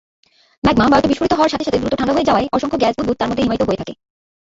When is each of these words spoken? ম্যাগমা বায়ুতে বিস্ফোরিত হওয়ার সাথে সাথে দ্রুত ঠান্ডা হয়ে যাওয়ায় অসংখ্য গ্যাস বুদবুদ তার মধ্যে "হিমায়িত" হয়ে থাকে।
ম্যাগমা 0.65 0.87
বায়ুতে 0.91 1.09
বিস্ফোরিত 1.09 1.33
হওয়ার 1.37 1.53
সাথে 1.53 1.65
সাথে 1.67 1.79
দ্রুত 1.81 1.93
ঠান্ডা 1.99 2.15
হয়ে 2.15 2.27
যাওয়ায় 2.29 2.47
অসংখ্য 2.57 2.77
গ্যাস 2.81 2.93
বুদবুদ 2.97 3.17
তার 3.19 3.29
মধ্যে 3.29 3.43
"হিমায়িত" 3.45 3.63
হয়ে 3.67 3.79
থাকে। 3.81 3.93